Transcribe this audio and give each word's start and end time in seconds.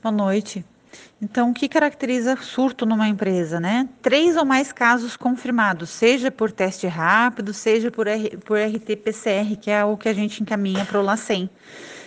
Boa 0.00 0.12
noite. 0.12 0.64
Então, 1.20 1.50
o 1.50 1.52
que 1.52 1.68
caracteriza 1.68 2.36
surto 2.36 2.86
numa 2.86 3.08
empresa, 3.08 3.58
né? 3.58 3.88
Três 4.00 4.36
ou 4.36 4.44
mais 4.44 4.70
casos 4.70 5.16
confirmados, 5.16 5.90
seja 5.90 6.30
por 6.30 6.52
teste 6.52 6.86
rápido, 6.86 7.52
seja 7.52 7.90
por, 7.90 8.06
R, 8.06 8.36
por 8.36 8.56
RT-PCR, 8.56 9.56
que 9.60 9.72
é 9.72 9.84
o 9.84 9.96
que 9.96 10.08
a 10.08 10.14
gente 10.14 10.40
encaminha 10.40 10.84
para 10.84 11.00
o 11.00 11.02
LACEN. 11.02 11.50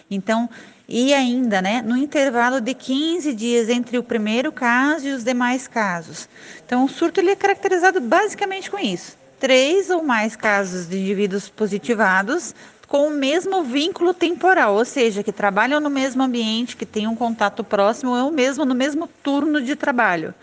Então, 0.10 0.50
e 0.88 1.14
ainda, 1.14 1.62
né, 1.62 1.82
no 1.82 1.98
intervalo 1.98 2.62
de 2.62 2.74
15 2.74 3.34
dias 3.34 3.68
entre 3.68 3.98
o 3.98 4.04
primeiro 4.04 4.54
caso 4.54 5.10
e 5.10 5.12
os 5.12 5.26
demais 5.26 5.68
casos. 5.68 6.30
Então, 6.66 6.86
o 6.86 6.90
surto 6.90 7.20
ele 7.20 7.32
é 7.32 7.36
caracterizado 7.36 8.00
basicamente 8.00 8.72
com 8.72 8.80
isso. 8.80 9.18
Três 9.38 9.90
ou 9.90 10.02
mais 10.02 10.38
casos 10.38 10.88
de 10.88 10.98
indivíduos 10.98 11.50
positivados 11.50 12.56
com 12.92 13.08
o 13.08 13.10
mesmo 13.10 13.64
vínculo 13.64 14.14
temporal, 14.14 14.76
ou 14.76 14.84
seja, 14.84 15.24
que 15.24 15.32
trabalham 15.32 15.80
no 15.80 15.90
mesmo 15.90 16.22
ambiente, 16.22 16.76
que 16.76 16.86
têm 16.86 17.08
um 17.08 17.16
contato 17.16 17.64
próximo, 17.64 18.12
ou 18.12 18.30
mesmo 18.30 18.66
no 18.66 18.76
mesmo 18.76 19.08
turno 19.24 19.62
de 19.62 19.78
trabalho. 19.78 20.36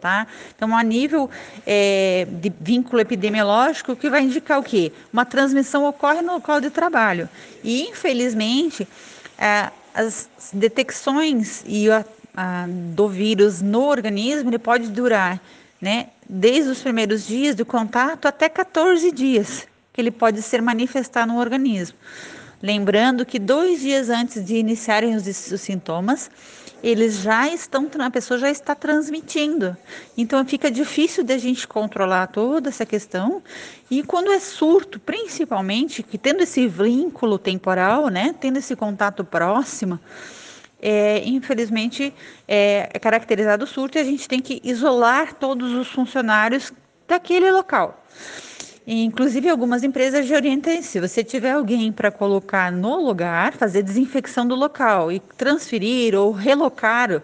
Tá? 0.00 0.26
Então, 0.52 0.76
a 0.76 0.82
nível 0.82 1.30
é, 1.64 2.26
de 2.28 2.52
vínculo 2.60 3.00
epidemiológico, 3.00 3.94
que 3.94 4.10
vai 4.10 4.22
indicar 4.22 4.58
o 4.58 4.64
quê? 4.64 4.90
Uma 5.12 5.24
transmissão 5.24 5.84
ocorre 5.84 6.22
no 6.22 6.32
local 6.32 6.60
de 6.60 6.70
trabalho. 6.70 7.28
E, 7.62 7.82
infelizmente, 7.82 8.88
é, 9.38 9.70
as 9.94 10.28
detecções 10.52 11.62
e 11.64 11.88
a, 11.88 12.04
a, 12.36 12.66
do 12.68 13.06
vírus 13.06 13.62
no 13.62 13.84
organismo 13.84 14.50
ele 14.50 14.58
pode 14.58 14.88
durar 14.88 15.40
né, 15.80 16.08
desde 16.28 16.68
os 16.68 16.82
primeiros 16.82 17.24
dias 17.24 17.54
do 17.54 17.64
contato 17.64 18.26
até 18.26 18.48
14 18.48 19.12
dias 19.12 19.68
que 19.92 20.00
ele 20.00 20.10
pode 20.10 20.42
ser 20.42 20.62
manifestar 20.62 21.26
no 21.26 21.38
organismo. 21.38 21.96
Lembrando 22.62 23.26
que 23.26 23.38
dois 23.38 23.80
dias 23.80 24.08
antes 24.08 24.44
de 24.44 24.54
iniciarem 24.56 25.16
os, 25.16 25.26
os 25.26 25.60
sintomas, 25.60 26.30
eles 26.82 27.18
já 27.18 27.48
estão, 27.48 27.88
a 27.98 28.10
pessoa 28.10 28.38
já 28.38 28.50
está 28.50 28.74
transmitindo. 28.74 29.76
Então 30.16 30.44
fica 30.44 30.70
difícil 30.70 31.22
de 31.22 31.32
a 31.32 31.38
gente 31.38 31.66
controlar 31.66 32.28
toda 32.28 32.68
essa 32.68 32.84
questão. 32.86 33.42
E 33.90 34.02
quando 34.02 34.32
é 34.32 34.40
surto, 34.40 34.98
principalmente, 34.98 36.02
que 36.02 36.18
tendo 36.18 36.42
esse 36.42 36.66
vínculo 36.66 37.38
temporal, 37.38 38.08
né, 38.08 38.34
tendo 38.40 38.58
esse 38.58 38.74
contato 38.74 39.24
próximo, 39.24 39.98
é, 40.80 41.22
infelizmente 41.24 42.12
é, 42.48 42.90
é 42.92 42.98
caracterizado 42.98 43.64
o 43.64 43.68
surto 43.68 43.98
e 43.98 44.00
a 44.00 44.04
gente 44.04 44.28
tem 44.28 44.40
que 44.40 44.60
isolar 44.64 45.34
todos 45.34 45.72
os 45.72 45.88
funcionários 45.88 46.72
daquele 47.06 47.52
local. 47.52 48.04
Inclusive, 48.86 49.48
algumas 49.48 49.84
empresas 49.84 50.26
já 50.26 50.36
orientam 50.36 50.82
se 50.82 50.98
você 50.98 51.22
tiver 51.22 51.52
alguém 51.52 51.92
para 51.92 52.10
colocar 52.10 52.72
no 52.72 52.96
lugar, 52.96 53.52
fazer 53.52 53.82
desinfecção 53.82 54.46
do 54.46 54.56
local 54.56 55.12
e 55.12 55.20
transferir 55.20 56.14
ou 56.16 56.32
relocar 56.32 57.22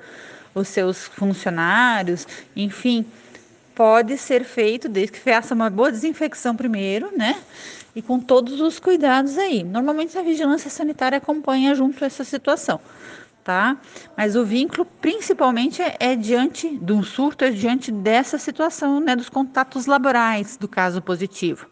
os 0.55 0.69
seus 0.69 1.06
funcionários, 1.06 2.27
enfim, 2.55 3.05
pode 3.75 4.17
ser 4.19 4.45
feito 4.45 4.89
desde 4.89 5.12
que 5.12 5.19
faça 5.19 5.55
uma 5.55 5.69
boa 5.69 5.91
desinfecção 5.91 6.55
primeiro, 6.55 7.11
né? 7.17 7.36
E 7.95 8.03
com 8.03 8.20
todos 8.20 8.61
os 8.61 8.79
cuidados 8.79 9.36
aí. 9.36 9.64
Normalmente 9.64 10.17
a 10.17 10.23
vigilância 10.23 10.70
sanitária 10.70 11.19
acompanha 11.19 11.75
junto 11.75 12.05
essa 12.05 12.23
situação 12.23 12.81
tá? 13.48 13.78
Mas 14.14 14.36
o 14.36 14.44
vínculo 14.44 14.84
principalmente 14.84 15.80
é, 15.80 15.96
é 15.98 16.14
diante 16.14 16.68
de 16.68 16.92
um 16.92 17.02
surto, 17.02 17.46
é 17.46 17.50
diante 17.50 17.90
dessa 17.90 18.36
situação, 18.36 19.00
né, 19.00 19.16
dos 19.16 19.30
contatos 19.30 19.86
laborais 19.86 20.58
do 20.58 20.68
caso 20.68 21.00
positivo. 21.00 21.66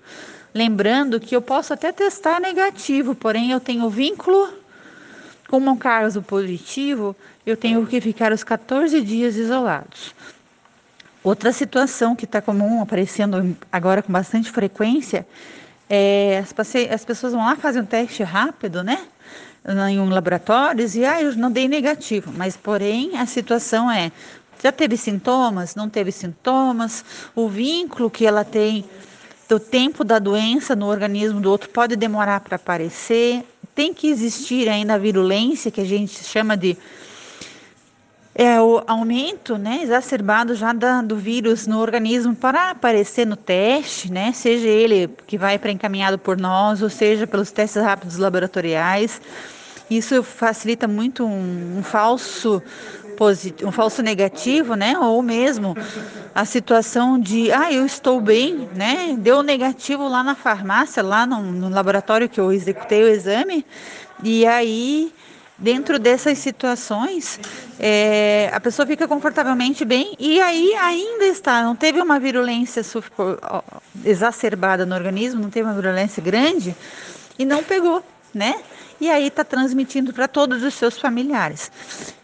Lembrando 0.54 1.20
que 1.20 1.36
eu 1.36 1.42
posso 1.42 1.74
até 1.74 1.92
testar 1.92 2.40
negativo, 2.40 3.14
porém 3.14 3.50
eu 3.50 3.60
tenho 3.60 3.90
vínculo 3.90 4.54
com 5.50 5.58
um 5.58 5.76
caso 5.76 6.22
positivo, 6.22 7.14
eu 7.44 7.58
tenho 7.58 7.86
que 7.86 8.00
ficar 8.00 8.32
os 8.32 8.42
14 8.42 8.98
dias 9.02 9.36
isolados. 9.36 10.14
Outra 11.22 11.52
situação 11.52 12.16
que 12.16 12.24
está 12.24 12.40
comum, 12.40 12.80
aparecendo 12.80 13.54
agora 13.70 14.02
com 14.02 14.10
bastante 14.10 14.50
frequência, 14.50 15.26
é 15.90 16.38
as, 16.38 16.54
as 16.90 17.04
pessoas 17.04 17.34
vão 17.34 17.44
lá 17.44 17.54
fazer 17.54 17.82
um 17.82 17.84
teste 17.84 18.22
rápido, 18.22 18.82
né? 18.82 18.98
Em 19.88 19.98
um 19.98 20.08
laboratório 20.08 20.86
e 20.94 21.04
ah, 21.04 21.20
eu 21.20 21.34
não 21.36 21.50
dei 21.50 21.66
negativo, 21.66 22.32
mas 22.36 22.56
porém 22.56 23.16
a 23.16 23.26
situação 23.26 23.90
é 23.90 24.12
já 24.62 24.72
teve 24.72 24.96
sintomas, 24.96 25.74
não 25.74 25.88
teve 25.88 26.10
sintomas, 26.10 27.04
o 27.34 27.48
vínculo 27.48 28.10
que 28.10 28.26
ela 28.26 28.44
tem 28.44 28.84
do 29.48 29.60
tempo 29.60 30.02
da 30.02 30.18
doença 30.18 30.74
no 30.74 30.86
organismo 30.86 31.40
do 31.40 31.50
outro 31.50 31.68
pode 31.68 31.94
demorar 31.94 32.40
para 32.40 32.56
aparecer, 32.56 33.44
tem 33.74 33.92
que 33.92 34.08
existir 34.08 34.68
ainda 34.68 34.94
a 34.94 34.98
virulência 34.98 35.70
que 35.70 35.80
a 35.80 35.84
gente 35.84 36.24
chama 36.24 36.56
de 36.56 36.76
é 38.38 38.60
o 38.60 38.82
aumento, 38.86 39.56
né, 39.56 39.80
exacerbado 39.82 40.54
já 40.54 40.70
da, 40.74 41.00
do 41.00 41.16
vírus 41.16 41.66
no 41.66 41.80
organismo 41.80 42.34
para 42.34 42.70
aparecer 42.70 43.26
no 43.26 43.34
teste, 43.34 44.12
né, 44.12 44.30
seja 44.32 44.68
ele 44.68 45.08
que 45.26 45.38
vai 45.38 45.58
para 45.58 45.72
encaminhado 45.72 46.18
por 46.18 46.36
nós, 46.36 46.82
ou 46.82 46.90
seja 46.90 47.26
pelos 47.26 47.50
testes 47.50 47.82
rápidos 47.82 48.18
laboratoriais. 48.18 49.22
Isso 49.90 50.22
facilita 50.22 50.88
muito 50.88 51.24
um, 51.24 51.78
um 51.78 51.82
falso 51.82 52.62
positivo, 53.16 53.68
um 53.68 53.72
falso 53.72 54.02
negativo, 54.02 54.74
né? 54.74 54.98
Ou 54.98 55.22
mesmo 55.22 55.76
a 56.34 56.44
situação 56.44 57.18
de, 57.18 57.50
ah, 57.52 57.72
eu 57.72 57.86
estou 57.86 58.20
bem, 58.20 58.68
né? 58.74 59.16
Deu 59.18 59.42
negativo 59.42 60.08
lá 60.08 60.22
na 60.22 60.34
farmácia, 60.34 61.02
lá 61.02 61.26
no, 61.26 61.40
no 61.40 61.68
laboratório 61.68 62.28
que 62.28 62.40
eu 62.40 62.52
executei 62.52 63.02
o 63.02 63.08
exame, 63.08 63.64
e 64.22 64.46
aí 64.46 65.12
dentro 65.58 65.98
dessas 65.98 66.38
situações, 66.38 67.40
é, 67.78 68.50
a 68.52 68.60
pessoa 68.60 68.86
fica 68.86 69.08
confortavelmente 69.08 69.84
bem 69.84 70.14
e 70.18 70.40
aí 70.40 70.74
ainda 70.74 71.24
está, 71.24 71.62
não 71.62 71.74
teve 71.74 72.00
uma 72.00 72.20
virulência 72.20 72.82
exacerbada 74.04 74.84
no 74.84 74.94
organismo, 74.94 75.40
não 75.40 75.50
teve 75.50 75.66
uma 75.66 75.74
virulência 75.74 76.22
grande 76.22 76.76
e 77.38 77.44
não 77.44 77.62
pegou, 77.62 78.02
né? 78.34 78.56
E 79.00 79.10
aí 79.10 79.28
está 79.28 79.44
transmitindo 79.44 80.12
para 80.12 80.28
todos 80.28 80.62
os 80.62 80.74
seus 80.74 80.98
familiares. 80.98 81.70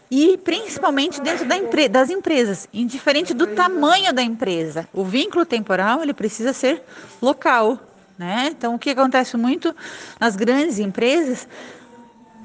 E 0.09 0.37
principalmente 0.37 1.19
dentro 1.21 1.45
da 1.45 1.57
empre 1.57 1.89
das 1.89 2.09
empresas, 2.09 2.67
indiferente 2.73 3.33
do 3.33 3.47
tamanho 3.47 4.13
da 4.13 4.21
empresa. 4.21 4.87
O 4.93 5.03
vínculo 5.03 5.45
temporal 5.45 6.03
ele 6.03 6.13
precisa 6.13 6.53
ser 6.53 6.83
local. 7.21 7.79
Né? 8.17 8.49
Então, 8.51 8.75
o 8.75 8.79
que 8.79 8.91
acontece 8.91 9.35
muito 9.35 9.75
nas 10.19 10.35
grandes 10.35 10.77
empresas 10.77 11.47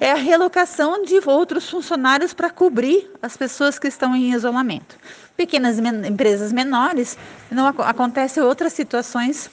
é 0.01 0.13
a 0.13 0.17
relocação 0.17 1.03
de 1.03 1.21
outros 1.27 1.69
funcionários 1.69 2.33
para 2.33 2.49
cobrir 2.49 3.11
as 3.21 3.37
pessoas 3.37 3.79
que 3.79 3.89
estão 3.89 4.15
em 4.15 4.33
isolamento. 4.33 4.97
Pequenas 5.37 5.79
men 5.79 6.07
empresas 6.07 6.53
menores, 6.53 7.19
não 7.51 7.67
ac 7.67 7.83
acontece 7.83 8.41
outras 8.41 8.73
situações 8.73 9.51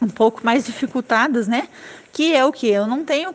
um 0.00 0.08
pouco 0.08 0.44
mais 0.44 0.64
dificultadas, 0.64 1.48
né? 1.48 1.68
Que 2.12 2.34
é 2.34 2.44
o 2.44 2.52
que 2.52 2.68
eu 2.68 2.86
não 2.86 3.04
tenho 3.04 3.34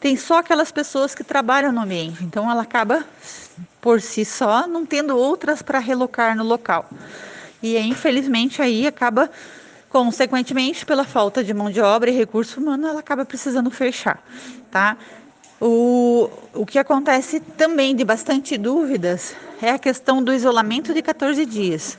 tem 0.00 0.16
só 0.16 0.38
aquelas 0.38 0.70
pessoas 0.70 1.14
que 1.14 1.24
trabalham 1.24 1.72
no 1.72 1.80
ambiente. 1.80 2.22
Então 2.22 2.50
ela 2.50 2.62
acaba 2.62 3.04
por 3.80 4.00
si 4.00 4.24
só 4.24 4.66
não 4.66 4.86
tendo 4.86 5.16
outras 5.16 5.62
para 5.62 5.78
relocar 5.78 6.36
no 6.36 6.44
local. 6.44 6.88
E 7.62 7.76
infelizmente 7.78 8.62
aí 8.62 8.86
acaba 8.86 9.30
consequentemente 9.88 10.84
pela 10.84 11.04
falta 11.04 11.42
de 11.42 11.52
mão 11.54 11.70
de 11.70 11.80
obra 11.80 12.10
e 12.10 12.14
recurso 12.14 12.60
humano, 12.60 12.86
ela 12.86 13.00
acaba 13.00 13.24
precisando 13.24 13.70
fechar, 13.70 14.22
tá? 14.70 14.96
O, 15.60 16.30
o 16.52 16.66
que 16.66 16.78
acontece 16.78 17.40
também 17.40 17.96
de 17.96 18.04
bastante 18.04 18.56
dúvidas 18.56 19.34
é 19.60 19.70
a 19.70 19.78
questão 19.78 20.22
do 20.22 20.32
isolamento 20.32 20.92
de 20.92 21.02
14 21.02 21.44
dias. 21.46 21.98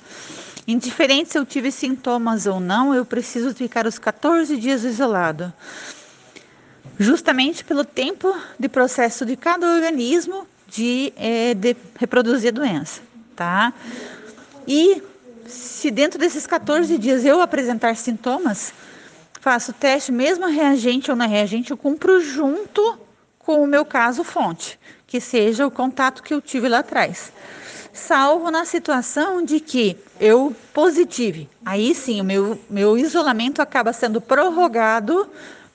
Indiferente 0.67 1.31
se 1.31 1.37
eu 1.37 1.45
tive 1.45 1.71
sintomas 1.71 2.45
ou 2.45 2.59
não, 2.59 2.93
eu 2.93 3.03
preciso 3.03 3.53
ficar 3.53 3.87
os 3.87 3.97
14 3.97 4.55
dias 4.55 4.83
isolado 4.83 5.51
justamente 6.99 7.63
pelo 7.63 7.85
tempo 7.85 8.35
de 8.59 8.67
processo 8.67 9.25
de 9.25 9.37
cada 9.37 9.65
organismo 9.73 10.45
de, 10.67 11.13
é, 11.15 11.53
de 11.53 11.75
reproduzir 11.97 12.49
a 12.49 12.51
doença, 12.51 13.01
tá? 13.35 13.73
E 14.67 15.01
se 15.47 15.89
dentro 15.89 16.19
desses 16.19 16.45
14 16.45 16.97
dias 16.97 17.23
eu 17.23 17.41
apresentar 17.41 17.95
sintomas, 17.95 18.73
faço 19.39 19.71
teste, 19.71 20.11
mesmo 20.11 20.45
reagente 20.47 21.09
ou 21.09 21.15
não 21.15 21.27
reagente, 21.27 21.71
eu 21.71 21.77
cumpro 21.77 22.21
junto 22.21 22.99
com 23.39 23.63
o 23.63 23.67
meu 23.67 23.85
caso 23.85 24.23
fonte, 24.23 24.77
que 25.07 25.21
seja 25.21 25.65
o 25.65 25.71
contato 25.71 26.21
que 26.21 26.33
eu 26.33 26.41
tive 26.41 26.67
lá 26.67 26.79
atrás. 26.79 27.31
Salvo 27.93 28.51
na 28.51 28.65
situação 28.65 29.43
de 29.43 29.59
que 29.59 29.97
eu 30.19 30.55
positive. 30.73 31.49
Aí 31.65 31.95
sim, 31.95 32.21
o 32.21 32.23
meu, 32.23 32.59
meu 32.69 32.97
isolamento 32.97 33.61
acaba 33.61 33.91
sendo 33.91 34.21
prorrogado 34.21 35.27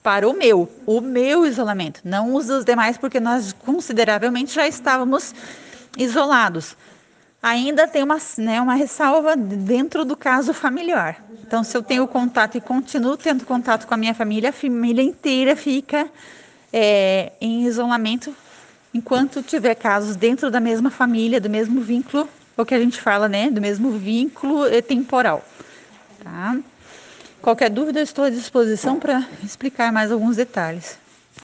para 0.05 0.29
o 0.29 0.35
meu, 0.35 0.71
o 0.85 1.01
meu 1.01 1.47
isolamento, 1.47 2.03
não 2.05 2.35
os 2.35 2.49
dos 2.49 2.63
demais, 2.63 2.99
porque 2.99 3.19
nós 3.19 3.55
consideravelmente 3.55 4.55
já 4.55 4.69
estávamos 4.69 5.35
isolados. 5.97 6.77
Ainda 7.43 7.89
tem 7.89 8.03
uma, 8.03 8.19
né, 8.37 8.61
uma 8.61 8.75
ressalva 8.75 9.35
dentro 9.35 10.05
do 10.05 10.15
caso 10.15 10.53
familiar. 10.53 11.25
Então, 11.43 11.65
se 11.65 11.75
eu 11.75 11.83
tenho 11.83 12.07
contato 12.07 12.59
e 12.59 12.61
continuo 12.61 13.17
tendo 13.17 13.47
contato 13.47 13.87
com 13.87 13.95
a 13.95 13.97
minha 13.97 14.13
família, 14.13 14.51
a 14.51 14.53
família 14.53 15.03
inteira 15.03 15.57
fica 15.57 16.07
é, 16.71 17.33
em 17.41 17.65
isolamento 17.65 18.37
enquanto 18.93 19.43
tiver 19.43 19.75
casos 19.75 20.17
dentro 20.17 20.51
da 20.51 20.61
mesma 20.61 20.91
família, 20.91 21.41
do 21.41 21.49
mesmo 21.49 21.81
vínculo, 21.81 22.29
é 22.59 22.61
o 22.61 22.67
que 22.67 22.75
a 22.75 22.79
gente 22.79 23.01
fala, 23.01 23.27
né, 23.27 23.51
do 23.51 23.61
mesmo 23.61 23.93
vínculo 23.93 24.67
é, 24.67 24.83
temporal. 24.83 25.43
Tá? 26.23 26.59
Qualquer 27.45 27.69
dúvida, 27.69 28.01
estou 28.01 28.25
à 28.25 28.31
disposição 28.31 28.99
para 28.99 29.23
explicar 29.45 29.93
mais 29.93 30.11
alguns 30.11 30.37
detalhes. 30.37 30.99